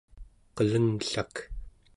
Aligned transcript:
qelengllak 0.55 1.35